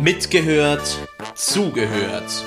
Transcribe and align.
Mitgehört, 0.00 0.98
zugehört. 1.34 2.44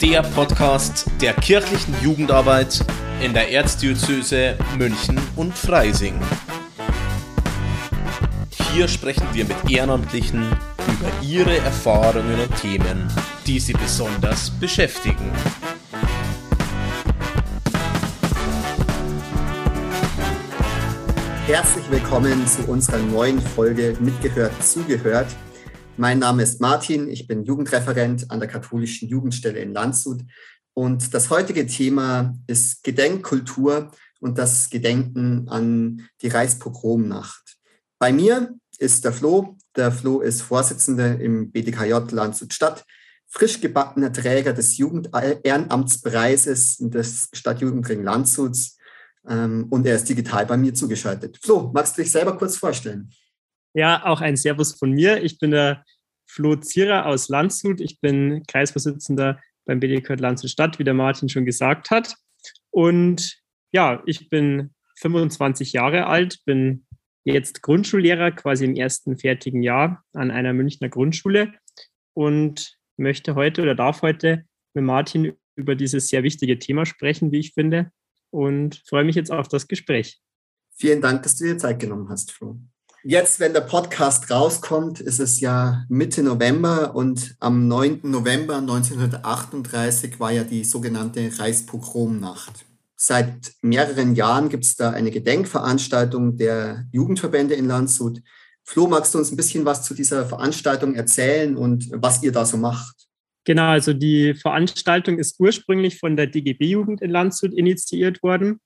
Der 0.00 0.22
Podcast 0.22 1.06
der 1.20 1.32
kirchlichen 1.34 1.94
Jugendarbeit 2.02 2.84
in 3.22 3.32
der 3.32 3.50
Erzdiözese 3.52 4.56
München 4.76 5.18
und 5.36 5.56
Freising. 5.56 6.20
Hier 8.72 8.88
sprechen 8.88 9.26
wir 9.32 9.44
mit 9.44 9.70
Ehrenamtlichen 9.70 10.42
über 10.88 11.10
ihre 11.22 11.56
Erfahrungen 11.58 12.40
und 12.40 12.56
Themen, 12.60 13.08
die 13.46 13.60
sie 13.60 13.74
besonders 13.74 14.50
beschäftigen. 14.50 15.32
Herzlich 21.46 21.90
willkommen 21.90 22.46
zu 22.46 22.68
unserer 22.68 22.98
neuen 22.98 23.40
Folge 23.40 23.96
Mitgehört, 24.00 24.62
zugehört. 24.62 25.28
Mein 26.00 26.20
Name 26.20 26.44
ist 26.44 26.60
Martin, 26.60 27.08
ich 27.08 27.26
bin 27.26 27.42
Jugendreferent 27.42 28.30
an 28.30 28.38
der 28.38 28.48
katholischen 28.48 29.08
Jugendstelle 29.08 29.58
in 29.58 29.72
Landshut 29.72 30.20
und 30.72 31.12
das 31.12 31.28
heutige 31.28 31.66
Thema 31.66 32.38
ist 32.46 32.84
Gedenkkultur 32.84 33.90
und 34.20 34.38
das 34.38 34.70
Gedenken 34.70 35.48
an 35.48 36.08
die 36.22 36.28
Reichspogromnacht. 36.28 37.58
Bei 37.98 38.12
mir 38.12 38.54
ist 38.78 39.04
der 39.04 39.12
Flo. 39.12 39.56
Der 39.74 39.90
Flo 39.90 40.20
ist 40.20 40.42
Vorsitzender 40.42 41.20
im 41.20 41.50
BDKJ 41.50 42.12
Landshut 42.12 42.54
Stadt, 42.54 42.84
frisch 43.26 43.60
gebackener 43.60 44.12
Träger 44.12 44.52
des 44.52 44.78
Jugend-Ehrenamtspreises 44.78 46.76
des 46.78 47.28
Stadtjugendring 47.32 48.04
Landshuts 48.04 48.78
ähm, 49.28 49.66
und 49.68 49.84
er 49.84 49.96
ist 49.96 50.08
digital 50.08 50.46
bei 50.46 50.56
mir 50.56 50.72
zugeschaltet. 50.74 51.40
Flo, 51.42 51.72
magst 51.74 51.98
du 51.98 52.02
dich 52.02 52.12
selber 52.12 52.38
kurz 52.38 52.56
vorstellen? 52.56 53.10
Ja, 53.74 54.04
auch 54.06 54.20
ein 54.20 54.36
Servus 54.36 54.74
von 54.74 54.92
mir. 54.92 55.22
Ich 55.22 55.38
bin 55.38 55.50
der 55.50 55.84
Flo 56.26 56.56
Zierer 56.56 57.06
aus 57.06 57.28
Landshut. 57.28 57.80
Ich 57.80 58.00
bin 58.00 58.42
Kreisvorsitzender 58.46 59.40
beim 59.64 59.80
BDK 59.80 60.18
Landshut 60.18 60.50
Stadt, 60.50 60.78
wie 60.78 60.84
der 60.84 60.94
Martin 60.94 61.28
schon 61.28 61.44
gesagt 61.44 61.90
hat. 61.90 62.14
Und 62.70 63.38
ja, 63.72 64.02
ich 64.06 64.28
bin 64.28 64.74
25 65.00 65.72
Jahre 65.72 66.06
alt, 66.06 66.38
bin 66.44 66.86
jetzt 67.24 67.62
Grundschullehrer, 67.62 68.32
quasi 68.32 68.64
im 68.64 68.74
ersten 68.74 69.18
fertigen 69.18 69.62
Jahr 69.62 70.04
an 70.12 70.30
einer 70.30 70.52
Münchner 70.52 70.88
Grundschule 70.88 71.52
und 72.14 72.78
möchte 72.96 73.34
heute 73.34 73.62
oder 73.62 73.74
darf 73.74 74.02
heute 74.02 74.44
mit 74.74 74.84
Martin 74.84 75.32
über 75.56 75.74
dieses 75.74 76.08
sehr 76.08 76.22
wichtige 76.22 76.58
Thema 76.58 76.86
sprechen, 76.86 77.32
wie 77.32 77.40
ich 77.40 77.52
finde, 77.52 77.90
und 78.30 78.82
freue 78.86 79.04
mich 79.04 79.16
jetzt 79.16 79.30
auf 79.30 79.48
das 79.48 79.68
Gespräch. 79.68 80.20
Vielen 80.76 81.00
Dank, 81.00 81.22
dass 81.22 81.36
du 81.36 81.44
dir 81.44 81.58
Zeit 81.58 81.80
genommen 81.80 82.08
hast, 82.08 82.32
Flo. 82.32 82.60
Jetzt, 83.10 83.40
wenn 83.40 83.54
der 83.54 83.62
Podcast 83.62 84.30
rauskommt, 84.30 85.00
ist 85.00 85.18
es 85.18 85.40
ja 85.40 85.86
Mitte 85.88 86.22
November 86.22 86.94
und 86.94 87.36
am 87.40 87.66
9. 87.66 88.00
November 88.02 88.58
1938 88.58 90.20
war 90.20 90.30
ja 90.30 90.44
die 90.44 90.62
sogenannte 90.62 91.30
Reichspogromnacht. 91.38 92.66
Seit 92.96 93.54
mehreren 93.62 94.14
Jahren 94.14 94.50
gibt 94.50 94.66
es 94.66 94.76
da 94.76 94.90
eine 94.90 95.10
Gedenkveranstaltung 95.10 96.36
der 96.36 96.84
Jugendverbände 96.92 97.54
in 97.54 97.66
Landshut. 97.66 98.20
Flo, 98.62 98.86
magst 98.88 99.14
du 99.14 99.18
uns 99.20 99.32
ein 99.32 99.38
bisschen 99.38 99.64
was 99.64 99.84
zu 99.84 99.94
dieser 99.94 100.26
Veranstaltung 100.26 100.94
erzählen 100.94 101.56
und 101.56 101.88
was 101.90 102.22
ihr 102.22 102.32
da 102.32 102.44
so 102.44 102.58
macht? 102.58 102.94
Genau, 103.44 103.70
also 103.70 103.94
die 103.94 104.34
Veranstaltung 104.34 105.18
ist 105.18 105.40
ursprünglich 105.40 105.98
von 105.98 106.14
der 106.14 106.26
DGB-Jugend 106.26 107.00
in 107.00 107.08
Landshut 107.08 107.54
initiiert 107.54 108.22
worden. 108.22 108.60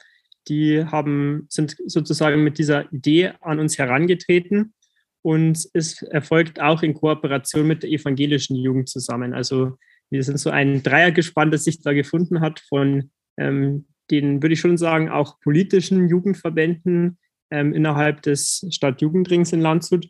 Die 0.49 0.85
haben, 0.85 1.47
sind 1.49 1.77
sozusagen 1.87 2.43
mit 2.43 2.59
dieser 2.59 2.93
Idee 2.93 3.33
an 3.41 3.61
uns 3.61 3.79
herangetreten 3.79 4.75
und 5.23 5.69
es 5.73 6.03
erfolgt 6.03 6.61
auch 6.61 6.83
in 6.83 6.95
Kooperation 6.95 7.67
mit 7.67 7.83
der 7.83 7.91
evangelischen 7.91 8.57
Jugend 8.57 8.89
zusammen. 8.89 9.35
Also 9.35 9.77
wir 10.11 10.23
sind 10.25 10.39
so 10.39 10.51
ein 10.51 10.83
Dreiergespann, 10.83 11.51
das 11.51 11.65
sich 11.65 11.81
da 11.81 11.93
gefunden 11.93 12.41
hat 12.41 12.61
von 12.69 13.11
ähm, 13.39 13.87
den, 14.11 14.43
würde 14.43 14.55
ich 14.55 14.61
schon 14.61 14.77
sagen, 14.77 15.09
auch 15.09 15.41
politischen 15.41 16.09
Jugendverbänden 16.09 17.19
ähm, 17.51 17.73
innerhalb 17.73 18.23
des 18.23 18.67
Stadtjugendrings 18.71 19.53
in 19.53 19.61
Landshut 19.61 20.09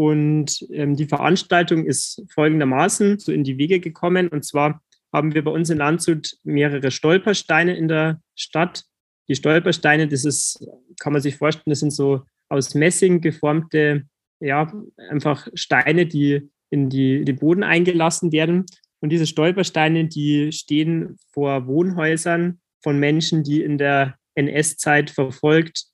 und 0.00 0.66
ähm, 0.72 0.96
die 0.96 1.04
Veranstaltung 1.04 1.84
ist 1.84 2.24
folgendermaßen 2.32 3.18
so 3.18 3.32
in 3.32 3.44
die 3.44 3.58
Wege 3.58 3.80
gekommen. 3.80 4.28
Und 4.28 4.46
zwar 4.46 4.82
haben 5.12 5.34
wir 5.34 5.44
bei 5.44 5.50
uns 5.50 5.68
in 5.68 5.76
Landshut 5.76 6.38
mehrere 6.42 6.90
Stolpersteine 6.90 7.76
in 7.76 7.86
der 7.86 8.22
Stadt. 8.34 8.84
Die 9.30 9.36
Stolpersteine, 9.36 10.08
das 10.08 10.24
ist, 10.24 10.66
kann 10.98 11.12
man 11.12 11.22
sich 11.22 11.36
vorstellen, 11.36 11.70
das 11.70 11.78
sind 11.78 11.92
so 11.92 12.24
aus 12.48 12.74
Messing 12.74 13.20
geformte, 13.20 14.06
ja, 14.40 14.72
einfach 15.08 15.46
Steine, 15.54 16.06
die 16.06 16.50
in 16.70 16.90
die, 16.90 17.24
den 17.24 17.36
Boden 17.36 17.62
eingelassen 17.62 18.32
werden. 18.32 18.66
Und 18.98 19.10
diese 19.10 19.28
Stolpersteine, 19.28 20.08
die 20.08 20.50
stehen 20.50 21.16
vor 21.32 21.68
Wohnhäusern 21.68 22.60
von 22.82 22.98
Menschen, 22.98 23.44
die 23.44 23.62
in 23.62 23.78
der 23.78 24.16
NS-Zeit 24.34 25.10
verfolgt 25.10 25.84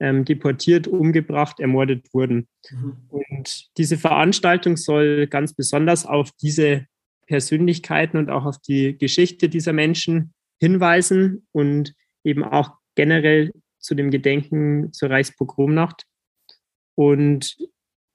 ähm, 0.00 0.24
deportiert, 0.24 0.88
umgebracht, 0.88 1.60
ermordet 1.60 2.08
wurden. 2.12 2.48
Mhm. 2.70 2.96
Und 3.08 3.68
diese 3.76 3.98
Veranstaltung 3.98 4.76
soll 4.76 5.28
ganz 5.28 5.54
besonders 5.54 6.06
auf 6.06 6.32
diese 6.42 6.86
Persönlichkeiten 7.28 8.16
und 8.16 8.30
auch 8.30 8.46
auf 8.46 8.58
die 8.58 8.98
Geschichte 8.98 9.48
dieser 9.48 9.72
Menschen 9.72 10.34
hinweisen 10.58 11.46
und 11.52 11.94
eben 12.24 12.42
auch 12.42 12.79
generell 12.94 13.52
zu 13.78 13.94
dem 13.94 14.10
Gedenken 14.10 14.92
zur 14.92 15.10
Reichspogromnacht. 15.10 16.04
Und 16.94 17.56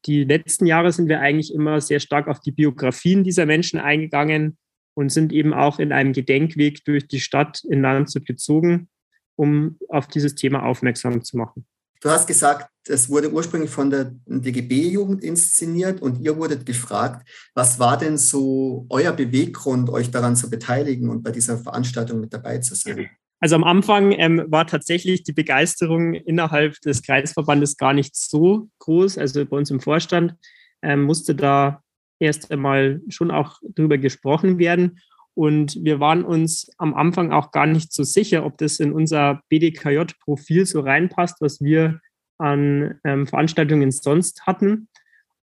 die 0.05 0.23
letzten 0.23 0.65
Jahre 0.65 0.91
sind 0.91 1.09
wir 1.09 1.19
eigentlich 1.19 1.53
immer 1.53 1.81
sehr 1.81 1.99
stark 1.99 2.27
auf 2.27 2.39
die 2.39 2.51
Biografien 2.51 3.23
dieser 3.23 3.45
Menschen 3.45 3.79
eingegangen 3.79 4.57
und 4.93 5.11
sind 5.11 5.33
eben 5.33 5.53
auch 5.53 5.79
in 5.79 5.91
einem 5.91 6.13
Gedenkweg 6.13 6.85
durch 6.85 7.07
die 7.07 7.19
Stadt 7.19 7.63
in 7.63 7.81
Landshut 7.81 8.25
gezogen, 8.25 8.89
um 9.35 9.77
auf 9.89 10.07
dieses 10.07 10.35
Thema 10.35 10.63
aufmerksam 10.63 11.23
zu 11.23 11.37
machen. 11.37 11.65
Du 12.01 12.09
hast 12.11 12.27
gesagt, 12.27 12.69
es 12.87 13.09
wurde 13.09 13.31
ursprünglich 13.31 13.71
von 13.71 13.89
der 13.89 14.13
DGB-Jugend 14.27 15.23
inszeniert 15.23 16.01
und 16.01 16.21
ihr 16.21 16.37
wurdet 16.37 16.65
gefragt, 16.65 17.27
was 17.55 17.79
war 17.79 17.97
denn 17.97 18.17
so 18.17 18.85
euer 18.89 19.11
Beweggrund, 19.11 19.89
euch 19.89 20.11
daran 20.11 20.35
zu 20.35 20.49
beteiligen 20.49 21.09
und 21.09 21.23
bei 21.23 21.31
dieser 21.31 21.57
Veranstaltung 21.57 22.19
mit 22.19 22.31
dabei 22.31 22.59
zu 22.59 22.75
sein? 22.75 23.09
Also 23.45 23.57
am 23.57 23.63
Anfang 23.63 24.11
ähm, 24.13 24.43
war 24.47 24.65
tatsächlich 24.65 25.21
die 25.21 25.31
Begeisterung 25.31 26.15
innerhalb 26.15 26.81
des 26.81 27.03
Kreisverbandes 27.03 27.77
gar 27.77 27.93
nicht 27.93 28.15
so 28.15 28.69
groß. 28.79 29.19
Also 29.19 29.45
bei 29.45 29.55
uns 29.55 29.69
im 29.69 29.81
Vorstand 29.81 30.33
ähm, 30.81 31.03
musste 31.03 31.35
da 31.35 31.83
erst 32.17 32.51
einmal 32.51 33.01
schon 33.07 33.29
auch 33.29 33.59
drüber 33.75 33.99
gesprochen 33.99 34.57
werden. 34.57 34.99
Und 35.35 35.77
wir 35.83 35.99
waren 35.99 36.25
uns 36.25 36.71
am 36.79 36.95
Anfang 36.95 37.31
auch 37.31 37.51
gar 37.51 37.67
nicht 37.67 37.93
so 37.93 38.01
sicher, 38.01 38.47
ob 38.47 38.57
das 38.57 38.79
in 38.79 38.91
unser 38.91 39.43
BDKJ-Profil 39.49 40.65
so 40.65 40.79
reinpasst, 40.79 41.39
was 41.39 41.61
wir 41.61 41.99
an 42.39 42.99
ähm, 43.03 43.27
Veranstaltungen 43.27 43.91
sonst 43.91 44.47
hatten. 44.47 44.87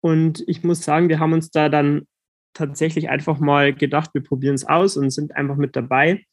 Und 0.02 0.44
ich 0.46 0.62
muss 0.62 0.82
sagen, 0.82 1.08
wir 1.08 1.18
haben 1.18 1.32
uns 1.32 1.50
da 1.50 1.70
dann 1.70 2.06
tatsächlich 2.52 3.08
einfach 3.08 3.38
mal 3.38 3.72
gedacht, 3.72 4.10
wir 4.12 4.22
probieren 4.22 4.54
es 4.54 4.66
aus 4.66 4.98
und 4.98 5.08
sind 5.08 5.34
einfach 5.34 5.56
mit 5.56 5.76
dabei. 5.76 6.26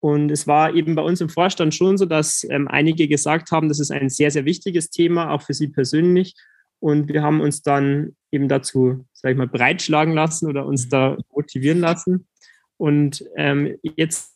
Und 0.00 0.30
es 0.30 0.46
war 0.46 0.74
eben 0.74 0.94
bei 0.94 1.02
uns 1.02 1.20
im 1.20 1.28
Vorstand 1.28 1.74
schon 1.74 1.96
so, 1.96 2.04
dass 2.04 2.44
ähm, 2.50 2.68
einige 2.68 3.08
gesagt 3.08 3.50
haben, 3.50 3.68
das 3.68 3.80
ist 3.80 3.90
ein 3.90 4.10
sehr, 4.10 4.30
sehr 4.30 4.44
wichtiges 4.44 4.90
Thema, 4.90 5.30
auch 5.30 5.42
für 5.42 5.54
sie 5.54 5.68
persönlich. 5.68 6.34
Und 6.80 7.08
wir 7.08 7.22
haben 7.22 7.40
uns 7.40 7.62
dann 7.62 8.14
eben 8.30 8.48
dazu, 8.48 9.06
sage 9.12 9.32
ich 9.32 9.38
mal, 9.38 9.48
breitschlagen 9.48 10.14
lassen 10.14 10.48
oder 10.48 10.66
uns 10.66 10.88
da 10.88 11.16
motivieren 11.34 11.80
lassen. 11.80 12.28
Und 12.76 13.24
ähm, 13.36 13.76
jetzt 13.96 14.34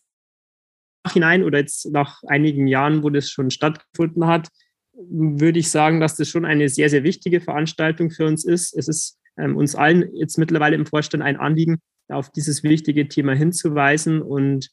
hinein 1.13 1.45
oder 1.45 1.59
jetzt 1.59 1.91
nach 1.93 2.23
einigen 2.27 2.67
Jahren, 2.67 3.03
wo 3.03 3.11
das 3.11 3.31
schon 3.31 3.51
stattgefunden 3.51 4.27
hat, 4.27 4.49
würde 4.93 5.59
ich 5.59 5.71
sagen, 5.71 6.01
dass 6.01 6.17
das 6.17 6.29
schon 6.29 6.45
eine 6.45 6.69
sehr, 6.69 6.91
sehr 6.91 7.05
wichtige 7.05 7.41
Veranstaltung 7.41 8.11
für 8.11 8.27
uns 8.27 8.45
ist. 8.45 8.77
Es 8.77 8.89
ist 8.89 9.19
ähm, 9.39 9.57
uns 9.57 9.75
allen 9.75 10.15
jetzt 10.15 10.39
mittlerweile 10.39 10.77
im 10.77 10.87
Vorstand 10.87 11.23
ein 11.23 11.37
Anliegen, 11.37 11.79
auf 12.09 12.31
dieses 12.31 12.63
wichtige 12.63 13.09
Thema 13.09 13.35
hinzuweisen. 13.35 14.21
Und 14.21 14.71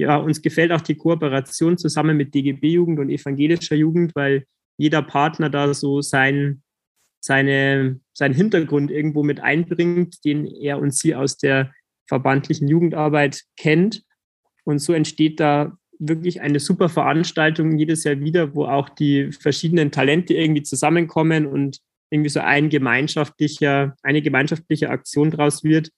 ja, 0.00 0.16
uns 0.16 0.40
gefällt 0.40 0.72
auch 0.72 0.80
die 0.80 0.94
Kooperation 0.94 1.76
zusammen 1.76 2.16
mit 2.16 2.34
DGB-Jugend 2.34 2.98
und 2.98 3.10
evangelischer 3.10 3.76
Jugend, 3.76 4.14
weil 4.14 4.46
jeder 4.78 5.02
Partner 5.02 5.50
da 5.50 5.74
so 5.74 6.00
sein, 6.00 6.62
seine, 7.22 8.00
seinen 8.14 8.34
Hintergrund 8.34 8.90
irgendwo 8.90 9.22
mit 9.22 9.40
einbringt, 9.40 10.24
den 10.24 10.46
er 10.46 10.78
und 10.78 10.94
sie 10.94 11.14
aus 11.14 11.36
der 11.36 11.72
verbandlichen 12.08 12.66
Jugendarbeit 12.66 13.42
kennt. 13.58 14.02
Und 14.64 14.78
so 14.78 14.94
entsteht 14.94 15.38
da 15.38 15.76
wirklich 15.98 16.40
eine 16.40 16.60
super 16.60 16.88
Veranstaltung 16.88 17.76
jedes 17.76 18.04
Jahr 18.04 18.18
wieder, 18.20 18.54
wo 18.54 18.64
auch 18.64 18.88
die 18.88 19.32
verschiedenen 19.32 19.90
Talente 19.90 20.32
irgendwie 20.32 20.62
zusammenkommen 20.62 21.46
und 21.46 21.78
irgendwie 22.08 22.30
so 22.30 22.40
ein 22.40 22.70
gemeinschaftlicher, 22.70 23.94
eine 24.02 24.22
gemeinschaftliche 24.22 24.88
Aktion 24.88 25.30
draus 25.30 25.62
wird, 25.62 25.90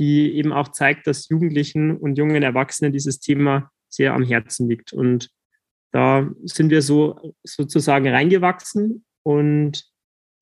die 0.00 0.34
eben 0.34 0.52
auch 0.52 0.68
zeigt, 0.68 1.06
dass 1.06 1.28
Jugendlichen 1.28 1.94
und 1.96 2.16
jungen 2.16 2.42
Erwachsenen 2.42 2.92
dieses 2.92 3.20
Thema 3.20 3.70
sehr 3.90 4.14
am 4.14 4.24
Herzen 4.24 4.66
liegt. 4.68 4.94
Und 4.94 5.28
da 5.92 6.28
sind 6.44 6.70
wir 6.70 6.80
so 6.80 7.34
sozusagen 7.44 8.08
reingewachsen 8.08 9.04
und 9.22 9.84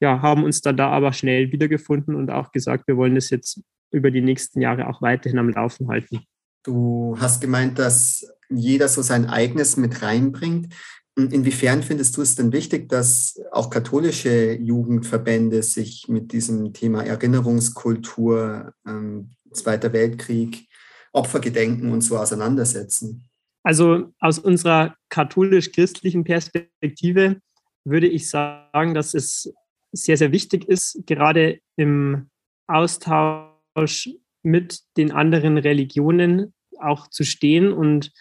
ja, 0.00 0.22
haben 0.22 0.44
uns 0.44 0.60
dann 0.60 0.76
da 0.76 0.90
aber 0.90 1.12
schnell 1.12 1.50
wiedergefunden 1.50 2.14
und 2.14 2.30
auch 2.30 2.52
gesagt, 2.52 2.86
wir 2.86 2.96
wollen 2.96 3.16
das 3.16 3.30
jetzt 3.30 3.60
über 3.90 4.12
die 4.12 4.20
nächsten 4.20 4.60
Jahre 4.60 4.88
auch 4.88 5.02
weiterhin 5.02 5.40
am 5.40 5.48
Laufen 5.48 5.88
halten. 5.88 6.20
Du 6.62 7.16
hast 7.18 7.40
gemeint, 7.40 7.80
dass 7.80 8.30
jeder 8.48 8.86
so 8.86 9.02
sein 9.02 9.26
eigenes 9.26 9.76
mit 9.76 10.02
reinbringt. 10.02 10.72
Inwiefern 11.16 11.82
findest 11.82 12.16
du 12.16 12.22
es 12.22 12.36
denn 12.36 12.52
wichtig, 12.52 12.88
dass 12.88 13.40
auch 13.50 13.70
katholische 13.70 14.52
Jugendverbände 14.52 15.64
sich 15.64 16.06
mit 16.06 16.32
diesem 16.32 16.72
Thema 16.72 17.02
Erinnerungskultur, 17.02 18.72
ähm, 18.86 19.34
Zweiter 19.52 19.92
Weltkrieg, 19.92 20.66
Opfergedenken 21.12 21.92
und 21.92 22.02
so 22.02 22.18
auseinandersetzen? 22.18 23.28
Also 23.62 24.12
aus 24.20 24.38
unserer 24.38 24.96
katholisch-christlichen 25.08 26.24
Perspektive 26.24 27.40
würde 27.84 28.06
ich 28.06 28.30
sagen, 28.30 28.94
dass 28.94 29.14
es 29.14 29.52
sehr, 29.92 30.16
sehr 30.16 30.32
wichtig 30.32 30.68
ist, 30.68 31.02
gerade 31.06 31.60
im 31.76 32.28
Austausch 32.66 34.10
mit 34.42 34.80
den 34.96 35.12
anderen 35.12 35.58
Religionen 35.58 36.54
auch 36.78 37.08
zu 37.08 37.24
stehen 37.24 37.72
und 37.72 38.12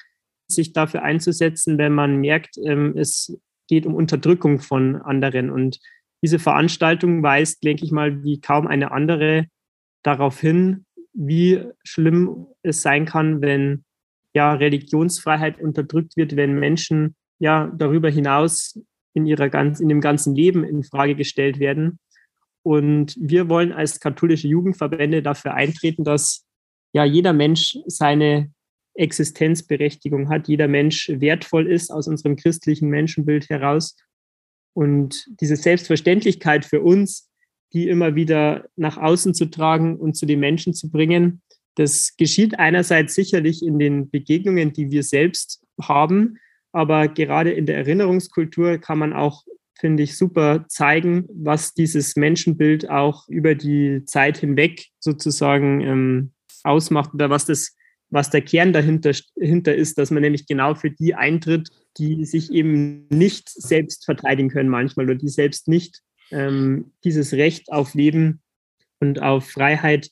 sich 0.48 0.74
dafür 0.74 1.04
einzusetzen, 1.04 1.78
wenn 1.78 1.94
man 1.94 2.18
merkt, 2.18 2.58
ähm, 2.58 2.98
es 2.98 3.38
geht 3.68 3.86
um 3.86 3.96
Unterdrückung 3.96 4.60
von 4.60 4.96
anderen. 4.96 5.50
Und 5.50 5.80
diese 6.24 6.40
Veranstaltung 6.40 7.22
weist, 7.22 7.64
denke 7.64 7.84
ich 7.84 7.92
mal, 7.92 8.24
wie 8.24 8.40
kaum 8.40 8.66
eine 8.66 8.92
andere 8.92 9.48
darauf 10.04 10.40
hin, 10.40 10.86
wie 11.18 11.64
schlimm 11.84 12.48
es 12.62 12.82
sein 12.82 13.06
kann, 13.06 13.42
wenn 13.42 13.84
ja 14.34 14.54
Religionsfreiheit 14.54 15.60
unterdrückt 15.60 16.16
wird, 16.16 16.36
wenn 16.36 16.60
Menschen 16.60 17.16
ja 17.40 17.72
darüber 17.76 18.10
hinaus 18.10 18.80
in 19.14 19.26
ihrer 19.26 19.50
ganz, 19.50 19.80
in 19.80 19.90
dem 19.90 20.00
ganzen 20.00 20.36
Leben 20.36 20.64
in 20.64 20.84
Frage 20.84 21.16
gestellt 21.16 21.60
werden. 21.60 22.00
Und 22.64 23.16
wir 23.20 23.50
wollen 23.50 23.72
als 23.72 24.00
katholische 24.00 24.48
Jugendverbände 24.48 25.24
dafür 25.24 25.56
eintreten, 25.56 26.04
dass 26.04 26.46
ja 26.94 27.04
jeder 27.04 27.34
Mensch 27.34 27.78
seine 27.88 28.52
Existenzberechtigung 28.94 30.30
hat, 30.30 30.48
jeder 30.48 30.68
Mensch 30.68 31.10
wertvoll 31.14 31.68
ist 31.68 31.92
aus 31.92 32.08
unserem 32.08 32.36
christlichen 32.36 32.90
Menschenbild 32.90 33.50
heraus. 33.50 33.96
Und 34.74 35.26
diese 35.40 35.56
Selbstverständlichkeit 35.56 36.66
für 36.66 36.82
uns, 36.82 37.27
die 37.74 37.88
immer 37.88 38.16
wieder 38.16 38.66
nach 38.76 38.98
außen 38.98 39.34
zu 39.34 39.46
tragen 39.46 39.98
und 39.98 40.16
zu 40.16 40.26
den 40.26 40.40
Menschen 40.40 40.74
zu 40.74 40.90
bringen, 40.90 41.42
das 41.76 42.16
geschieht 42.18 42.58
einerseits 42.58 43.14
sicherlich 43.14 43.64
in 43.64 43.78
den 43.78 44.10
Begegnungen, 44.10 44.74
die 44.74 44.90
wir 44.90 45.04
selbst 45.04 45.64
haben, 45.82 46.38
aber 46.72 47.08
gerade 47.08 47.52
in 47.52 47.66
der 47.66 47.78
Erinnerungskultur 47.78 48.80
kann 48.80 48.98
man 48.98 49.14
auch, 49.14 49.44
finde 49.80 50.04
ich, 50.04 50.18
super 50.18 50.66
zeigen, 50.70 51.26
was 51.30 51.74
dieses 51.74 52.16
Menschenbild 52.16 52.90
auch 52.90 53.28
über 53.30 53.54
die 53.54 54.04
Zeit 54.06 54.38
hinweg 54.40 54.88
sozusagen 55.00 55.82
ähm, 55.82 56.32
ausmacht 56.64 57.14
oder 57.14 57.30
was 57.30 57.46
das 57.46 57.78
was 58.10 58.30
der 58.30 58.42
Kern 58.42 58.74
dahinter, 58.74 59.12
dahinter 59.36 59.76
ist, 59.76 59.98
dass 59.98 60.12
man 60.12 60.22
nämlich 60.22 60.48
genau 60.48 60.76
für 60.76 60.90
die 60.90 61.16
eintritt, 61.16 61.70
die 61.98 62.26
sich 62.26 62.52
eben 62.52 63.08
nicht 63.10 63.50
selbst 63.50 64.06
verteidigen 64.06 64.50
können 64.50 64.70
manchmal 64.70 65.06
oder 65.06 65.16
die 65.16 65.30
selbst 65.30 65.68
nicht 65.68 66.02
ähm, 66.32 66.92
dieses 67.04 67.34
Recht 67.34 67.72
auf 67.72 67.94
Leben 67.94 68.42
und 69.00 69.22
auf 69.22 69.50
Freiheit 69.50 70.10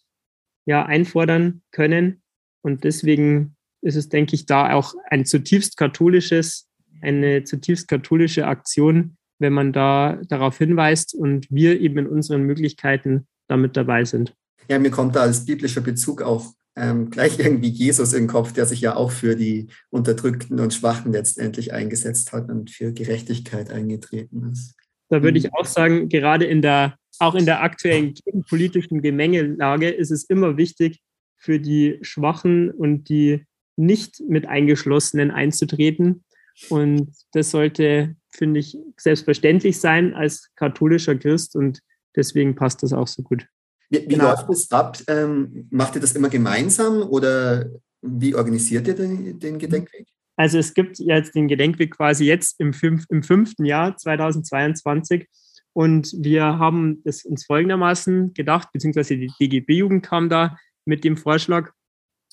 ja 0.65 0.85
einfordern 0.85 1.61
können. 1.71 2.21
Und 2.61 2.83
deswegen 2.83 3.55
ist 3.81 3.95
es, 3.95 4.09
denke 4.09 4.35
ich, 4.35 4.45
da 4.45 4.73
auch 4.73 4.95
ein 5.09 5.25
zutiefst 5.25 5.77
katholisches, 5.77 6.67
eine 7.01 7.43
zutiefst 7.43 7.87
katholische 7.87 8.47
Aktion, 8.47 9.17
wenn 9.39 9.53
man 9.53 9.73
da 9.73 10.19
darauf 10.27 10.57
hinweist 10.57 11.13
und 11.13 11.47
wir 11.51 11.79
eben 11.79 11.99
in 11.99 12.07
unseren 12.07 12.43
Möglichkeiten 12.43 13.27
damit 13.47 13.77
dabei 13.77 14.05
sind. 14.05 14.33
Ja, 14.69 14.79
mir 14.79 14.91
kommt 14.91 15.15
da 15.15 15.21
als 15.21 15.45
biblischer 15.45 15.81
Bezug 15.81 16.21
auch 16.21 16.53
ähm, 16.75 17.09
gleich 17.09 17.39
irgendwie 17.39 17.69
Jesus 17.69 18.13
im 18.13 18.27
Kopf, 18.27 18.53
der 18.53 18.65
sich 18.65 18.81
ja 18.81 18.95
auch 18.95 19.11
für 19.11 19.35
die 19.35 19.67
Unterdrückten 19.89 20.59
und 20.59 20.73
Schwachen 20.73 21.11
letztendlich 21.11 21.73
eingesetzt 21.73 22.33
hat 22.33 22.49
und 22.49 22.71
für 22.71 22.91
Gerechtigkeit 22.91 23.69
eingetreten 23.69 24.51
ist. 24.51 24.74
Da 25.09 25.23
würde 25.23 25.37
ich 25.37 25.45
mhm. 25.45 25.53
auch 25.53 25.65
sagen, 25.65 26.09
gerade 26.09 26.45
in 26.45 26.61
der, 26.61 26.97
auch 27.19 27.35
in 27.35 27.45
der 27.45 27.61
aktuellen 27.61 28.13
politischen 28.49 29.01
Gemengelage 29.01 29.89
ist 29.89 30.11
es 30.11 30.23
immer 30.23 30.57
wichtig, 30.57 31.01
für 31.37 31.59
die 31.59 31.99
Schwachen 32.01 32.71
und 32.71 33.07
die 33.09 33.45
nicht 33.77 34.21
mit 34.27 34.47
Eingeschlossenen 34.47 35.31
einzutreten. 35.31 36.23
Und 36.69 37.11
das 37.33 37.51
sollte, 37.51 38.15
finde 38.31 38.61
ich, 38.61 38.77
selbstverständlich 38.97 39.79
sein 39.79 40.13
als 40.13 40.49
katholischer 40.55 41.15
Christ 41.15 41.55
und 41.55 41.81
deswegen 42.15 42.55
passt 42.55 42.81
das 42.81 42.93
auch 42.93 43.07
so 43.07 43.21
gut. 43.21 43.47
Wie, 43.89 44.01
wie 44.01 44.07
genau. 44.07 44.29
läuft 44.29 44.49
das 44.49 44.71
ab? 44.71 44.97
Ähm, 45.07 45.67
macht 45.69 45.95
ihr 45.95 46.01
das 46.01 46.13
immer 46.13 46.29
gemeinsam 46.29 47.03
oder 47.03 47.69
wie 48.01 48.33
organisiert 48.35 48.87
ihr 48.87 48.95
den, 48.95 49.39
den 49.39 49.59
Gedenkweg? 49.59 50.07
Also 50.37 50.57
es 50.57 50.73
gibt 50.73 50.99
jetzt 50.99 51.35
den 51.35 51.47
Gedenkweg 51.47 51.95
quasi 51.95 52.25
jetzt 52.25 52.59
im, 52.59 52.73
fünf, 52.73 53.05
im 53.09 53.23
fünften 53.23 53.65
Jahr 53.65 53.95
2022 53.95 55.27
und 55.73 56.13
wir 56.17 56.43
haben 56.43 57.01
es 57.03 57.25
uns 57.25 57.45
folgendermaßen 57.45 58.33
gedacht, 58.33 58.69
beziehungsweise 58.71 59.17
die 59.17 59.31
DGB-Jugend 59.39 60.05
kam 60.05 60.29
da 60.29 60.57
mit 60.85 61.03
dem 61.03 61.17
Vorschlag, 61.17 61.71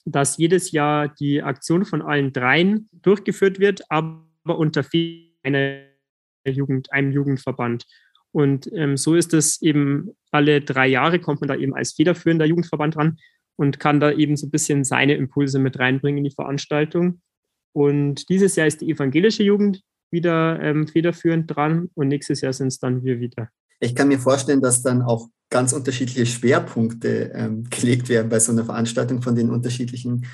dass 0.04 0.36
jedes 0.36 0.72
Jahr 0.72 1.08
die 1.08 1.42
Aktion 1.42 1.84
von 1.84 2.02
allen 2.02 2.32
dreien 2.32 2.88
durchgeführt 2.92 3.58
wird, 3.58 3.82
aber 3.88 4.24
unter 4.44 4.84
einer 5.42 5.82
Jugend, 6.46 6.92
einem 6.92 7.12
Jugendverband. 7.12 7.84
Und 8.32 8.70
ähm, 8.74 8.96
so 8.96 9.14
ist 9.14 9.34
es 9.34 9.60
eben 9.60 10.10
alle 10.30 10.60
drei 10.60 10.86
Jahre, 10.86 11.18
kommt 11.18 11.40
man 11.40 11.48
da 11.48 11.56
eben 11.56 11.74
als 11.74 11.92
federführender 11.92 12.46
Jugendverband 12.46 12.96
ran 12.96 13.18
und 13.56 13.78
kann 13.78 14.00
da 14.00 14.10
eben 14.10 14.36
so 14.36 14.46
ein 14.46 14.50
bisschen 14.50 14.84
seine 14.84 15.14
Impulse 15.14 15.58
mit 15.58 15.78
reinbringen 15.78 16.18
in 16.18 16.24
die 16.24 16.34
Veranstaltung. 16.34 17.20
Und 17.72 18.28
dieses 18.28 18.56
Jahr 18.56 18.66
ist 18.66 18.80
die 18.80 18.90
evangelische 18.90 19.42
Jugend 19.42 19.82
wieder 20.10 20.60
ähm, 20.60 20.86
federführend 20.86 21.54
dran 21.54 21.88
und 21.94 22.08
nächstes 22.08 22.42
Jahr 22.42 22.52
sind 22.52 22.68
es 22.68 22.78
dann 22.78 23.02
wir 23.02 23.18
wieder. 23.18 23.48
Ich 23.80 23.94
kann 23.94 24.08
mir 24.08 24.18
vorstellen, 24.18 24.60
dass 24.60 24.82
dann 24.82 25.02
auch 25.02 25.28
ganz 25.50 25.72
unterschiedliche 25.72 26.26
Schwerpunkte 26.26 27.32
ähm, 27.34 27.64
gelegt 27.68 28.08
werden 28.08 28.28
bei 28.28 28.38
so 28.38 28.52
einer 28.52 28.64
Veranstaltung 28.64 29.22
von 29.22 29.34
den 29.34 29.50
unterschiedlichen 29.50 30.26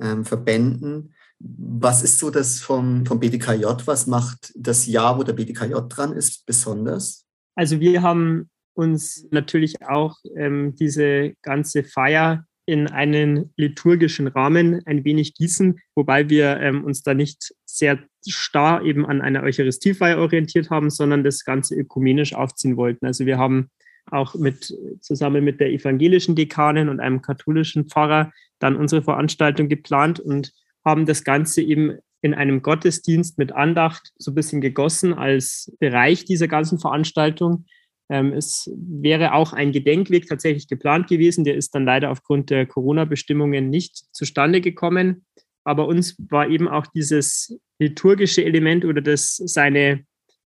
ähm, 0.00 0.24
Verbänden. 0.24 1.14
Was 1.38 2.02
ist 2.02 2.18
so 2.18 2.30
das 2.30 2.60
vom, 2.60 3.04
vom 3.04 3.18
BDKJ? 3.18 3.64
Was 3.84 4.06
macht 4.06 4.52
das 4.56 4.86
Jahr, 4.86 5.18
wo 5.18 5.22
der 5.22 5.32
BDKJ 5.32 5.74
dran 5.88 6.12
ist, 6.12 6.46
besonders? 6.46 7.26
Also 7.56 7.80
wir 7.80 8.02
haben 8.02 8.48
uns 8.74 9.26
natürlich 9.30 9.82
auch 9.82 10.16
ähm, 10.36 10.74
diese 10.74 11.34
ganze 11.42 11.84
Feier 11.84 12.46
in 12.66 12.86
einen 12.88 13.52
liturgischen 13.56 14.26
Rahmen 14.26 14.80
ein 14.86 15.04
wenig 15.04 15.34
gießen, 15.34 15.80
wobei 15.94 16.28
wir 16.30 16.58
ähm, 16.60 16.84
uns 16.84 17.02
da 17.02 17.14
nicht 17.14 17.54
sehr 17.64 17.98
starr 18.26 18.82
eben 18.82 19.04
an 19.04 19.20
einer 19.20 19.42
Eucharistiefeier 19.42 20.18
orientiert 20.18 20.70
haben, 20.70 20.90
sondern 20.90 21.24
das 21.24 21.44
Ganze 21.44 21.74
ökumenisch 21.74 22.34
aufziehen 22.34 22.76
wollten. 22.76 23.04
Also 23.06 23.26
wir 23.26 23.38
haben 23.38 23.70
auch 24.10 24.34
mit, 24.34 24.74
zusammen 25.00 25.44
mit 25.44 25.60
der 25.60 25.70
evangelischen 25.70 26.36
Dekanin 26.36 26.88
und 26.88 27.00
einem 27.00 27.22
katholischen 27.22 27.86
Pfarrer 27.86 28.32
dann 28.58 28.76
unsere 28.76 29.02
Veranstaltung 29.02 29.68
geplant 29.68 30.20
und 30.20 30.52
haben 30.84 31.06
das 31.06 31.24
Ganze 31.24 31.62
eben 31.62 31.98
in 32.22 32.34
einem 32.34 32.62
Gottesdienst 32.62 33.36
mit 33.38 33.52
Andacht 33.52 34.12
so 34.16 34.30
ein 34.30 34.34
bisschen 34.34 34.60
gegossen 34.62 35.12
als 35.12 35.74
Bereich 35.78 36.24
dieser 36.24 36.48
ganzen 36.48 36.78
Veranstaltung. 36.78 37.66
Ähm, 38.10 38.32
es 38.32 38.70
wäre 38.76 39.34
auch 39.34 39.52
ein 39.52 39.72
Gedenkweg 39.72 40.28
tatsächlich 40.28 40.68
geplant 40.68 41.08
gewesen. 41.08 41.44
Der 41.44 41.56
ist 41.56 41.74
dann 41.74 41.84
leider 41.84 42.10
aufgrund 42.10 42.50
der 42.50 42.66
Corona-Bestimmungen 42.66 43.70
nicht 43.70 44.04
zustande 44.12 44.60
gekommen. 44.60 45.24
Aber 45.64 45.86
uns 45.86 46.16
war 46.30 46.48
eben 46.48 46.68
auch 46.68 46.86
dieses 46.86 47.58
liturgische 47.78 48.44
Element 48.44 48.84
oder 48.84 49.00
das 49.00 49.36
seine, 49.36 50.04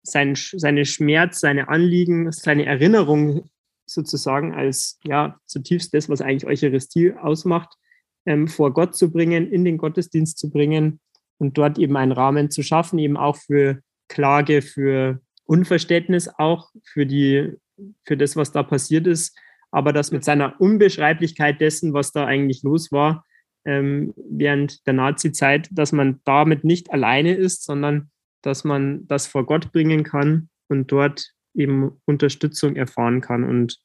sein, 0.04 0.36
seine 0.36 0.86
Schmerz, 0.86 1.40
seine 1.40 1.68
Anliegen, 1.70 2.32
seine 2.32 2.66
Erinnerung 2.66 3.50
sozusagen 3.88 4.54
als 4.54 5.00
ja 5.04 5.40
zutiefst 5.46 5.94
das, 5.94 6.10
was 6.10 6.22
eigentlich 6.22 6.46
Eucharistie 6.46 7.14
ausmacht, 7.14 7.76
ähm, 8.26 8.48
vor 8.48 8.72
Gott 8.74 8.96
zu 8.96 9.12
bringen, 9.12 9.52
in 9.52 9.66
den 9.66 9.78
Gottesdienst 9.78 10.38
zu 10.38 10.52
bringen 10.52 11.00
und 11.40 11.58
dort 11.58 11.80
eben 11.80 11.98
einen 11.98 12.12
Rahmen 12.12 12.52
zu 12.52 12.62
schaffen, 12.62 13.00
eben 13.00 13.18
auch 13.18 13.38
für 13.38 13.82
Klage, 14.08 14.62
für 14.62 15.22
Unverständnis, 15.50 16.30
auch 16.38 16.70
für 16.84 17.08
die, 17.08 17.54
für 18.06 18.16
das, 18.16 18.36
was 18.36 18.52
da 18.52 18.62
passiert 18.62 19.08
ist, 19.08 19.36
aber 19.72 19.94
das 19.94 20.12
mit 20.12 20.24
seiner 20.24 20.62
Unbeschreiblichkeit 20.62 21.60
dessen, 21.60 21.94
was 21.94 22.12
da 22.12 22.26
eigentlich 22.26 22.62
los 22.62 22.92
war, 22.92 23.26
ähm, 23.66 24.14
während 24.16 24.86
der 24.86 24.94
Nazi-Zeit, 24.94 25.68
dass 25.72 25.92
man 25.92 26.22
damit 26.24 26.64
nicht 26.64 26.92
alleine 26.92 27.34
ist, 27.34 27.64
sondern 27.64 28.12
dass 28.44 28.64
man 28.64 29.08
das 29.08 29.26
vor 29.26 29.46
Gott 29.46 29.72
bringen 29.72 30.04
kann 30.04 30.50
und 30.68 30.92
dort 30.92 31.34
eben 31.56 32.00
Unterstützung 32.06 32.76
erfahren 32.76 33.20
kann 33.22 33.44
und 33.44 33.80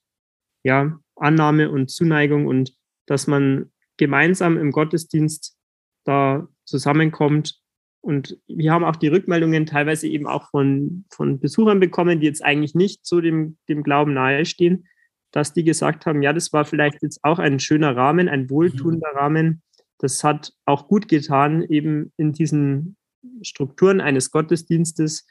ja, 0.64 0.98
Annahme 1.16 1.70
und 1.70 1.90
Zuneigung 1.90 2.46
und 2.46 2.74
dass 3.06 3.26
man 3.26 3.72
gemeinsam 3.96 4.58
im 4.58 4.70
Gottesdienst 4.70 5.56
da 6.04 6.46
zusammenkommt 6.64 7.63
Und 8.04 8.38
wir 8.46 8.70
haben 8.70 8.84
auch 8.84 8.96
die 8.96 9.08
Rückmeldungen 9.08 9.64
teilweise 9.64 10.06
eben 10.06 10.26
auch 10.26 10.50
von, 10.50 11.06
von 11.10 11.40
Besuchern 11.40 11.80
bekommen, 11.80 12.20
die 12.20 12.26
jetzt 12.26 12.44
eigentlich 12.44 12.74
nicht 12.74 13.06
so 13.06 13.22
dem, 13.22 13.56
dem 13.70 13.82
Glauben 13.82 14.12
nahestehen, 14.12 14.86
dass 15.32 15.54
die 15.54 15.64
gesagt 15.64 16.04
haben, 16.04 16.22
ja, 16.22 16.34
das 16.34 16.52
war 16.52 16.66
vielleicht 16.66 17.02
jetzt 17.02 17.24
auch 17.24 17.38
ein 17.38 17.60
schöner 17.60 17.96
Rahmen, 17.96 18.28
ein 18.28 18.50
wohltuender 18.50 19.10
mhm. 19.12 19.18
Rahmen. 19.18 19.62
Das 19.98 20.22
hat 20.22 20.52
auch 20.66 20.86
gut 20.86 21.08
getan, 21.08 21.62
eben 21.62 22.12
in 22.18 22.34
diesen 22.34 22.98
Strukturen 23.40 24.02
eines 24.02 24.30
Gottesdienstes 24.30 25.26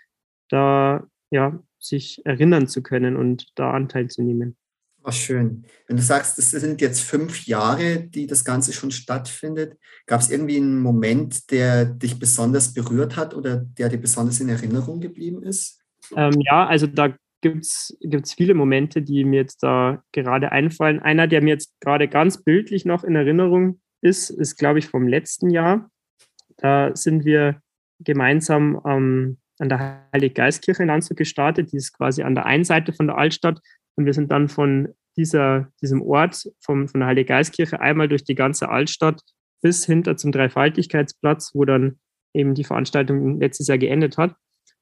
da 0.50 1.08
ja, 1.30 1.60
sich 1.78 2.26
erinnern 2.26 2.68
zu 2.68 2.82
können 2.82 3.16
und 3.16 3.52
da 3.54 3.70
Anteil 3.70 4.08
zu 4.08 4.24
nehmen. 4.24 4.58
Ach, 5.06 5.14
schön. 5.14 5.66
Wenn 5.88 5.98
du 5.98 6.02
sagst, 6.02 6.38
das 6.38 6.52
sind 6.52 6.80
jetzt 6.80 7.02
fünf 7.02 7.46
Jahre, 7.46 8.00
die 8.00 8.26
das 8.26 8.46
Ganze 8.46 8.72
schon 8.72 8.92
stattfindet, 8.92 9.78
gab 10.06 10.22
es 10.22 10.32
irgendwie 10.32 10.58
einen 10.58 10.82
Moment, 10.82 11.52
der 11.52 11.86
dich 11.86 12.20
besonders 12.20 12.74
berührt 12.74 13.18
hat 13.18 13.34
oder 13.34 13.58
der 13.58 13.90
dir 13.90 13.98
besonders 13.98 14.40
in 14.40 14.48
Erinnerung 14.48 15.02
geblieben 15.02 15.44
ist? 15.44 15.82
Ähm, 16.16 16.40
ja, 16.40 16.66
also 16.66 16.88
da 16.88 17.14
gibt 17.42 17.66
es 17.66 18.34
viele 18.34 18.54
Momente, 18.54 19.02
die 19.02 19.26
mir 19.26 19.42
jetzt 19.42 19.62
da 19.62 20.02
gerade 20.14 20.54
einfallen. 20.54 21.02
Einer, 21.02 21.28
der 21.28 21.42
mir 21.42 21.50
jetzt 21.50 21.74
gerade 21.82 22.08
ganz 22.08 22.42
bildlich 22.42 22.86
noch 22.86 23.04
in 23.04 23.16
Erinnerung 23.16 23.82
ist, 24.02 24.30
ist, 24.30 24.56
glaube 24.56 24.80
ich, 24.80 24.88
vom 24.88 25.08
letzten 25.08 25.50
Jahr. 25.50 25.90
Da 26.58 26.96
sind 26.96 27.26
wir 27.26 27.62
gemeinsam 28.00 28.82
ähm, 28.86 29.38
an 29.60 29.70
der 29.70 30.08
Heiliggeistkirche 30.14 30.84
in 30.84 30.88
Landshut 30.88 31.18
gestartet. 31.18 31.74
Die 31.74 31.78
ist 31.78 31.94
quasi 31.94 32.24
an 32.24 32.36
der 32.36 32.46
einen 32.46 32.64
Seite 32.64 32.94
von 32.94 33.08
der 33.08 33.18
Altstadt 33.18 33.60
und 33.96 34.06
wir 34.06 34.14
sind 34.14 34.32
dann 34.32 34.50
von 34.50 34.94
dieser, 35.16 35.70
diesem 35.82 36.02
Ort, 36.02 36.50
vom, 36.60 36.88
von 36.88 37.02
der 37.02 37.08
Heilige 37.08 37.28
Geistkirche, 37.28 37.80
einmal 37.80 38.08
durch 38.08 38.24
die 38.24 38.36
ganze 38.36 38.70
Altstadt 38.70 39.22
bis 39.62 39.86
hinter 39.86 40.18
zum 40.18 40.32
Dreifaltigkeitsplatz, 40.32 41.52
wo 41.54 41.66
dann 41.66 42.00
eben 42.34 42.56
die 42.56 42.64
Veranstaltung 42.64 43.40
letztes 43.40 43.68
Jahr 43.68 43.78
geendet 43.78 44.18
hat. 44.18 44.36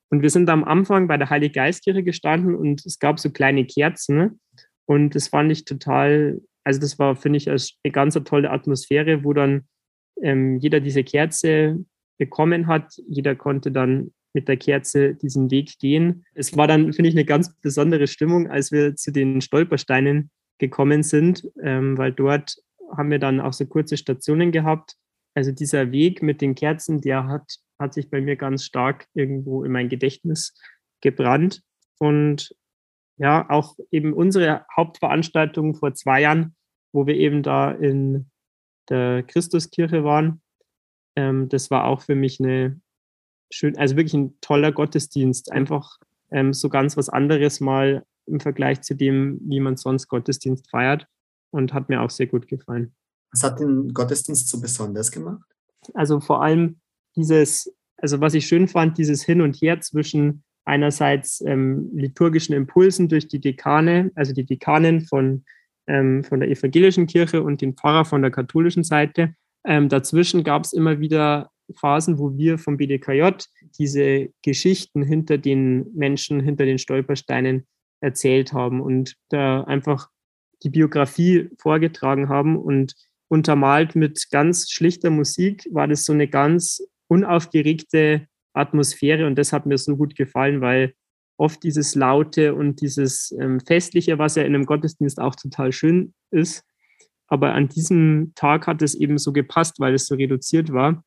Und 0.09 0.21
wir 0.21 0.29
sind 0.29 0.49
am 0.49 0.63
Anfang 0.63 1.07
bei 1.07 1.17
der 1.17 1.29
Heilige 1.29 1.53
Geistkirche 1.53 2.03
gestanden 2.03 2.55
und 2.55 2.85
es 2.85 2.99
gab 2.99 3.19
so 3.19 3.29
kleine 3.29 3.65
Kerzen. 3.65 4.41
Und 4.85 5.15
das 5.15 5.29
fand 5.29 5.51
ich 5.51 5.65
total, 5.65 6.41
also 6.63 6.79
das 6.79 6.99
war, 6.99 7.15
finde 7.15 7.37
ich, 7.37 7.49
eine 7.49 7.91
ganz 7.91 8.15
tolle 8.25 8.49
Atmosphäre, 8.49 9.23
wo 9.23 9.33
dann 9.33 9.67
ähm, 10.21 10.57
jeder 10.57 10.79
diese 10.79 11.03
Kerze 11.03 11.83
bekommen 12.17 12.67
hat. 12.67 12.93
Jeder 13.07 13.35
konnte 13.35 13.71
dann 13.71 14.11
mit 14.33 14.47
der 14.47 14.57
Kerze 14.57 15.15
diesen 15.15 15.51
Weg 15.51 15.77
gehen. 15.79 16.25
Es 16.33 16.55
war 16.55 16.67
dann, 16.67 16.93
finde 16.93 17.09
ich, 17.09 17.15
eine 17.15 17.25
ganz 17.25 17.53
besondere 17.61 18.07
Stimmung, 18.07 18.49
als 18.49 18.71
wir 18.71 18.95
zu 18.95 19.11
den 19.11 19.41
Stolpersteinen 19.41 20.31
gekommen 20.57 21.03
sind, 21.03 21.47
ähm, 21.61 21.97
weil 21.97 22.11
dort 22.11 22.55
haben 22.95 23.09
wir 23.11 23.19
dann 23.19 23.39
auch 23.39 23.53
so 23.53 23.65
kurze 23.65 23.97
Stationen 23.97 24.51
gehabt. 24.51 24.95
Also 25.33 25.51
dieser 25.51 25.91
Weg 25.91 26.21
mit 26.21 26.41
den 26.41 26.55
Kerzen, 26.55 27.01
der 27.01 27.27
hat, 27.27 27.57
hat 27.79 27.93
sich 27.93 28.09
bei 28.09 28.21
mir 28.21 28.35
ganz 28.35 28.63
stark 28.65 29.07
irgendwo 29.13 29.63
in 29.63 29.71
mein 29.71 29.89
Gedächtnis 29.89 30.57
gebrannt. 31.01 31.61
Und 31.99 32.55
ja, 33.17 33.49
auch 33.49 33.77
eben 33.91 34.13
unsere 34.13 34.65
Hauptveranstaltung 34.75 35.75
vor 35.75 35.93
zwei 35.93 36.21
Jahren, 36.21 36.55
wo 36.91 37.05
wir 37.05 37.15
eben 37.15 37.43
da 37.43 37.71
in 37.71 38.29
der 38.89 39.23
Christuskirche 39.23 40.03
waren, 40.03 40.41
ähm, 41.15 41.49
das 41.49 41.71
war 41.71 41.85
auch 41.85 42.01
für 42.01 42.15
mich 42.15 42.39
eine, 42.39 42.79
schön, 43.51 43.77
also 43.77 43.95
wirklich 43.95 44.13
ein 44.13 44.35
toller 44.41 44.71
Gottesdienst. 44.71 45.51
Einfach 45.51 45.97
ähm, 46.31 46.53
so 46.53 46.69
ganz 46.69 46.97
was 46.97 47.09
anderes 47.09 47.59
mal 47.59 48.03
im 48.25 48.39
Vergleich 48.39 48.81
zu 48.81 48.95
dem, 48.95 49.39
wie 49.43 49.59
man 49.59 49.77
sonst 49.77 50.07
Gottesdienst 50.07 50.69
feiert. 50.69 51.07
Und 51.53 51.73
hat 51.73 51.89
mir 51.89 52.01
auch 52.01 52.09
sehr 52.09 52.27
gut 52.27 52.47
gefallen. 52.47 52.93
Was 53.33 53.43
hat 53.43 53.59
den 53.59 53.93
Gottesdienst 53.93 54.47
so 54.47 54.61
besonders 54.61 55.11
gemacht? 55.11 55.43
Also 55.93 56.21
vor 56.21 56.41
allem 56.41 56.79
dieses, 57.17 57.73
also 57.97 58.21
was 58.21 58.33
ich 58.33 58.47
schön 58.47 58.69
fand, 58.69 58.97
dieses 58.97 59.23
Hin 59.23 59.41
und 59.41 59.55
Her 59.57 59.81
zwischen 59.81 60.43
einerseits 60.63 61.41
ähm, 61.41 61.89
liturgischen 61.93 62.55
Impulsen 62.55 63.09
durch 63.09 63.27
die 63.27 63.39
Dekane, 63.39 64.11
also 64.15 64.33
die 64.33 64.45
Dekanin 64.45 65.01
von, 65.01 65.43
ähm, 65.87 66.23
von 66.23 66.39
der 66.39 66.49
evangelischen 66.49 67.07
Kirche 67.07 67.41
und 67.41 67.61
den 67.61 67.75
Pfarrer 67.75 68.05
von 68.05 68.21
der 68.21 68.31
katholischen 68.31 68.83
Seite. 68.83 69.33
Ähm, 69.65 69.89
dazwischen 69.89 70.43
gab 70.43 70.63
es 70.63 70.73
immer 70.73 70.99
wieder 70.99 71.51
Phasen, 71.75 72.19
wo 72.19 72.37
wir 72.37 72.57
vom 72.57 72.77
BDKJ 72.77 73.29
diese 73.77 74.29
Geschichten 74.43 75.03
hinter 75.03 75.37
den 75.37 75.91
Menschen, 75.93 76.41
hinter 76.41 76.65
den 76.65 76.77
Stolpersteinen 76.77 77.67
erzählt 77.99 78.53
haben 78.53 78.81
und 78.81 79.15
da 79.29 79.63
einfach 79.63 80.09
die 80.63 80.69
Biografie 80.69 81.49
vorgetragen 81.59 82.29
haben 82.29 82.57
und 82.57 82.95
untermalt 83.27 83.95
mit 83.95 84.29
ganz 84.31 84.69
schlichter 84.71 85.09
Musik 85.09 85.67
war 85.71 85.87
das 85.87 86.05
so 86.05 86.13
eine 86.13 86.27
ganz 86.27 86.85
unaufgeregte 87.07 88.27
Atmosphäre 88.53 89.25
und 89.25 89.37
das 89.37 89.53
hat 89.53 89.65
mir 89.65 89.77
so 89.77 89.95
gut 89.95 90.15
gefallen, 90.15 90.61
weil 90.61 90.93
oft 91.37 91.63
dieses 91.63 91.95
Laute 91.95 92.53
und 92.53 92.81
dieses 92.81 93.31
ähm, 93.39 93.59
Festliche, 93.59 94.19
was 94.19 94.35
ja 94.35 94.43
in 94.43 94.53
einem 94.53 94.65
Gottesdienst 94.65 95.19
auch 95.19 95.35
total 95.35 95.71
schön 95.71 96.13
ist, 96.29 96.63
aber 97.27 97.53
an 97.53 97.69
diesem 97.69 98.33
Tag 98.35 98.67
hat 98.67 98.81
es 98.81 98.93
eben 98.93 99.17
so 99.17 99.31
gepasst, 99.31 99.79
weil 99.79 99.93
es 99.93 100.05
so 100.05 100.15
reduziert 100.15 100.73
war. 100.73 101.03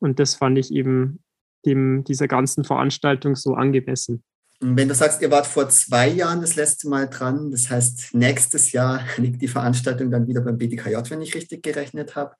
Und 0.00 0.18
das 0.18 0.34
fand 0.34 0.58
ich 0.58 0.72
eben 0.72 1.20
dem, 1.66 2.04
dieser 2.04 2.28
ganzen 2.28 2.64
Veranstaltung 2.64 3.36
so 3.36 3.54
angemessen. 3.54 4.22
Wenn 4.60 4.88
du 4.88 4.94
sagst, 4.94 5.22
ihr 5.22 5.30
wart 5.30 5.46
vor 5.46 5.68
zwei 5.68 6.08
Jahren 6.08 6.40
das 6.40 6.56
letzte 6.56 6.88
Mal 6.88 7.08
dran, 7.08 7.52
das 7.52 7.70
heißt, 7.70 8.14
nächstes 8.14 8.72
Jahr 8.72 9.02
liegt 9.16 9.40
die 9.40 9.48
Veranstaltung 9.48 10.10
dann 10.10 10.26
wieder 10.26 10.40
beim 10.40 10.58
BDKJ, 10.58 10.96
wenn 11.10 11.22
ich 11.22 11.34
richtig 11.34 11.62
gerechnet 11.62 12.16
habe. 12.16 12.34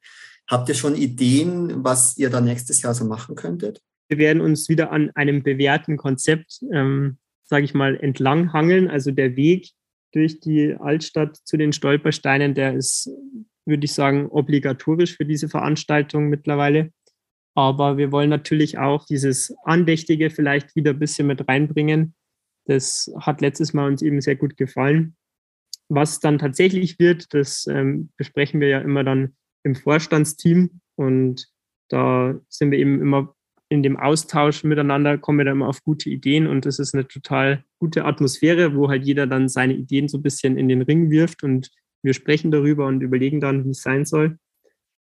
Habt 0.49 0.69
ihr 0.69 0.75
schon 0.75 0.97
Ideen, 0.97 1.85
was 1.85 2.17
ihr 2.17 2.31
dann 2.31 2.45
nächstes 2.45 2.83
Jahr 2.83 2.95
so 2.95 3.05
machen 3.05 3.35
könntet? 3.35 3.83
Wir 4.09 4.19
werden 4.19 4.41
uns 4.41 4.69
wieder 4.69 4.91
an 4.91 5.11
einem 5.15 5.43
bewährten 5.43 5.97
Konzept, 5.97 6.61
ähm, 6.73 7.19
sage 7.45 7.65
ich 7.65 7.75
mal, 7.75 7.97
entlanghangeln. 7.97 8.89
Also 8.89 9.11
der 9.11 9.37
Weg 9.37 9.71
durch 10.13 10.41
die 10.41 10.75
Altstadt 10.75 11.37
zu 11.37 11.57
den 11.57 11.73
Stolpersteinen, 11.73 12.55
der 12.55 12.75
ist, 12.75 13.11
würde 13.67 13.85
ich 13.85 13.93
sagen, 13.93 14.27
obligatorisch 14.27 15.17
für 15.17 15.27
diese 15.27 15.49
Veranstaltung 15.49 16.29
mittlerweile. 16.29 16.91
Aber 17.59 17.97
wir 17.97 18.13
wollen 18.13 18.31
natürlich 18.31 18.79
auch 18.79 19.05
dieses 19.05 19.53
Andächtige 19.65 20.31
vielleicht 20.31 20.77
wieder 20.77 20.93
ein 20.93 20.99
bisschen 21.01 21.27
mit 21.27 21.49
reinbringen. 21.49 22.15
Das 22.67 23.13
hat 23.19 23.41
letztes 23.41 23.73
Mal 23.75 23.89
uns 23.89 24.01
eben 24.01 24.21
sehr 24.21 24.37
gut 24.37 24.57
gefallen. 24.57 25.17
Was 25.89 26.21
dann 26.21 26.39
tatsächlich 26.39 27.01
wird, 27.01 27.35
das 27.35 27.67
ähm, 27.67 28.11
besprechen 28.17 28.61
wir 28.61 28.69
ja 28.69 28.79
immer 28.79 29.03
dann 29.03 29.35
im 29.65 29.75
Vorstandsteam. 29.75 30.81
Und 30.95 31.49
da 31.89 32.41
sind 32.49 32.71
wir 32.71 32.79
eben 32.79 33.01
immer 33.01 33.35
in 33.69 33.83
dem 33.83 33.97
Austausch 33.97 34.63
miteinander, 34.63 35.19
kommen 35.19 35.39
wir 35.39 35.45
dann 35.45 35.57
immer 35.57 35.69
auf 35.69 35.83
gute 35.83 36.11
Ideen. 36.11 36.47
Und 36.47 36.65
das 36.65 36.79
ist 36.79 36.95
eine 36.95 37.09
total 37.09 37.65
gute 37.81 38.05
Atmosphäre, 38.05 38.77
wo 38.77 38.89
halt 38.89 39.05
jeder 39.05 39.27
dann 39.27 39.49
seine 39.49 39.75
Ideen 39.75 40.07
so 40.07 40.19
ein 40.19 40.23
bisschen 40.23 40.57
in 40.59 40.69
den 40.69 40.83
Ring 40.83 41.11
wirft. 41.11 41.43
Und 41.43 41.73
wir 42.05 42.15
sprechen 42.15 42.53
darüber 42.53 42.87
und 42.87 43.01
überlegen 43.01 43.41
dann, 43.41 43.65
wie 43.65 43.71
es 43.71 43.83
sein 43.83 44.05
soll. 44.05 44.39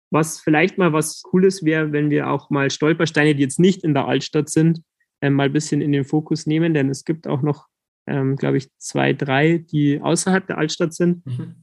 Was 0.09 0.39
vielleicht 0.39 0.77
mal 0.77 0.93
was 0.93 1.21
Cooles 1.21 1.63
wäre, 1.63 1.91
wenn 1.91 2.09
wir 2.09 2.29
auch 2.29 2.49
mal 2.49 2.69
Stolpersteine, 2.69 3.35
die 3.35 3.41
jetzt 3.41 3.59
nicht 3.59 3.83
in 3.83 3.93
der 3.93 4.07
Altstadt 4.07 4.49
sind, 4.49 4.81
äh, 5.21 5.29
mal 5.29 5.47
ein 5.47 5.53
bisschen 5.53 5.81
in 5.81 5.91
den 5.91 6.05
Fokus 6.05 6.45
nehmen, 6.45 6.73
denn 6.73 6.89
es 6.89 7.03
gibt 7.03 7.27
auch 7.27 7.41
noch, 7.41 7.67
ähm, 8.07 8.35
glaube 8.35 8.57
ich, 8.57 8.69
zwei, 8.77 9.13
drei, 9.13 9.57
die 9.57 9.99
außerhalb 10.01 10.47
der 10.47 10.57
Altstadt 10.57 10.93
sind, 10.93 11.25
mhm. 11.25 11.55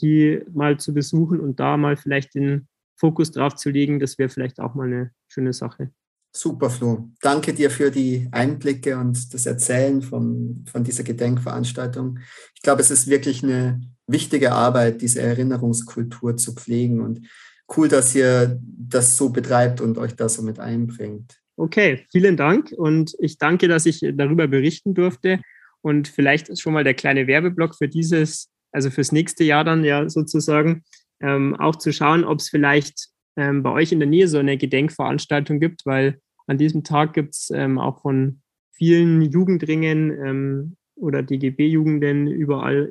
die 0.00 0.40
mal 0.52 0.78
zu 0.78 0.94
besuchen 0.94 1.40
und 1.40 1.60
da 1.60 1.76
mal 1.76 1.96
vielleicht 1.96 2.34
den 2.34 2.68
Fokus 2.96 3.30
drauf 3.30 3.56
zu 3.56 3.70
legen, 3.70 4.00
das 4.00 4.18
wäre 4.18 4.28
vielleicht 4.28 4.60
auch 4.60 4.74
mal 4.74 4.86
eine 4.86 5.10
schöne 5.28 5.52
Sache. 5.52 5.90
Super, 6.34 6.70
Flo. 6.70 7.10
Danke 7.20 7.52
dir 7.52 7.70
für 7.70 7.90
die 7.90 8.26
Einblicke 8.30 8.96
und 8.96 9.34
das 9.34 9.44
Erzählen 9.44 10.00
von, 10.00 10.64
von 10.70 10.82
dieser 10.82 11.04
Gedenkveranstaltung. 11.04 12.20
Ich 12.54 12.62
glaube, 12.62 12.80
es 12.80 12.90
ist 12.90 13.08
wirklich 13.08 13.42
eine 13.42 13.82
wichtige 14.06 14.52
Arbeit, 14.52 15.02
diese 15.02 15.20
Erinnerungskultur 15.20 16.38
zu 16.38 16.54
pflegen. 16.54 17.02
Und 17.02 17.28
cool, 17.76 17.88
dass 17.88 18.14
ihr 18.14 18.58
das 18.60 19.16
so 19.16 19.30
betreibt 19.30 19.80
und 19.80 19.98
euch 19.98 20.14
da 20.14 20.28
so 20.28 20.42
mit 20.42 20.58
einbringt. 20.58 21.40
Okay, 21.56 22.04
vielen 22.10 22.36
Dank 22.36 22.72
und 22.76 23.14
ich 23.18 23.38
danke, 23.38 23.68
dass 23.68 23.86
ich 23.86 24.00
darüber 24.14 24.48
berichten 24.48 24.94
durfte. 24.94 25.40
Und 25.82 26.08
vielleicht 26.08 26.48
ist 26.48 26.60
schon 26.60 26.72
mal 26.72 26.84
der 26.84 26.94
kleine 26.94 27.26
Werbeblock 27.26 27.74
für 27.76 27.88
dieses, 27.88 28.50
also 28.72 28.90
fürs 28.90 29.12
nächste 29.12 29.44
Jahr 29.44 29.64
dann 29.64 29.84
ja 29.84 30.08
sozusagen, 30.08 30.82
ähm, 31.20 31.54
auch 31.56 31.76
zu 31.76 31.92
schauen, 31.92 32.24
ob 32.24 32.38
es 32.38 32.48
vielleicht 32.48 33.08
ähm, 33.36 33.62
bei 33.62 33.70
euch 33.70 33.92
in 33.92 34.00
der 34.00 34.08
Nähe 34.08 34.28
so 34.28 34.38
eine 34.38 34.56
Gedenkveranstaltung 34.56 35.60
gibt, 35.60 35.86
weil 35.86 36.18
an 36.46 36.58
diesem 36.58 36.84
Tag 36.84 37.14
gibt 37.14 37.34
es 37.34 37.50
ähm, 37.54 37.78
auch 37.78 38.02
von 38.02 38.40
vielen 38.72 39.22
Jugendringen 39.22 40.10
ähm, 40.10 40.76
oder 40.96 41.22
DGB-Jugenden 41.22 42.26
überall 42.26 42.90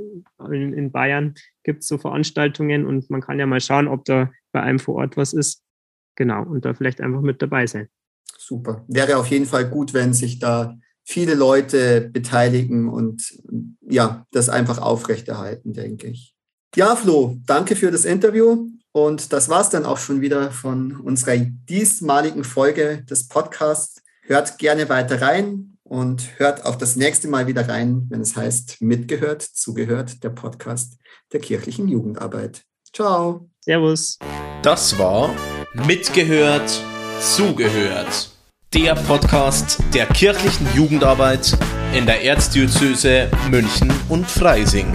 in, 0.52 0.92
Bayern 0.92 1.36
gibt 1.64 1.84
es 1.84 1.88
so 1.88 1.98
Veranstaltungen 1.98 2.86
und 2.86 3.10
man 3.10 3.22
kann 3.22 3.40
ja 3.40 3.46
mal 3.46 3.62
schauen, 3.62 3.88
ob 3.88 4.06
da 4.06 4.32
bei 4.52 4.62
einem 4.62 4.80
vor 4.80 4.96
Ort 4.96 5.18
was 5.18 5.34
ist. 5.34 5.64
Genau, 6.16 6.44
und 6.44 6.66
da 6.66 6.74
vielleicht 6.74 7.02
einfach 7.02 7.22
mit 7.22 7.42
dabei 7.42 7.68
sein. 7.68 7.88
Super. 8.38 8.84
Wäre 8.88 9.18
auf 9.18 9.28
jeden 9.28 9.46
Fall 9.46 9.70
gut, 9.70 9.94
wenn 9.94 10.14
sich 10.14 10.40
da 10.40 10.78
viele 11.04 11.36
Leute 11.36 12.10
beteiligen 12.12 12.90
und 12.90 13.42
ja, 13.82 14.26
das 14.32 14.50
einfach 14.50 14.80
aufrechterhalten, 14.80 15.74
denke 15.74 16.08
ich. 16.08 16.36
Ja, 16.76 16.96
Flo, 16.96 17.38
danke 17.46 17.76
für 17.76 17.92
das 17.92 18.06
Interview 18.06 18.68
Und 18.94 19.34
das 19.34 19.50
war 19.50 19.62
es 19.62 19.70
dann 19.70 19.86
auch 19.86 19.98
schon 19.98 20.22
wieder 20.22 20.52
von 20.52 20.98
unserer 20.98 21.38
diesmaligen 21.38 22.44
Folge 22.44 23.04
des 23.10 23.28
Podcasts. 23.28 24.02
Hört 24.24 24.58
gerne 24.58 24.90
weiter 24.90 25.22
rein 25.22 25.71
und 25.92 26.40
hört 26.40 26.66
auch 26.66 26.76
das 26.76 26.96
nächste 26.96 27.28
Mal 27.28 27.48
wieder 27.48 27.68
rein, 27.68 28.08
wenn 28.10 28.22
es 28.22 28.38
heißt 28.38 28.82
Mitgehört, 28.82 29.42
zugehört, 29.42 30.24
der 30.24 30.30
Podcast 30.30 30.98
der 31.34 31.42
kirchlichen 31.42 31.90
Jugendarbeit. 31.90 32.62
Ciao. 32.94 33.50
Servus. 33.60 34.18
Das 34.64 34.98
war 34.98 35.36
Mitgehört, 35.86 36.82
zugehört. 37.20 38.32
Der 38.74 38.96
Podcast 38.96 39.84
der 39.94 40.06
kirchlichen 40.06 40.66
Jugendarbeit 40.74 41.58
in 41.94 42.06
der 42.06 42.24
Erzdiözese 42.24 43.30
München 43.50 43.92
und 44.08 44.26
Freising. 44.26 44.88